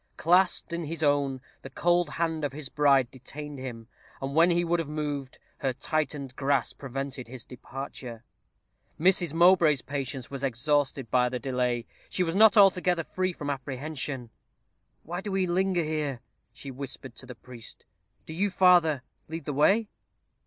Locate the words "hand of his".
2.09-2.69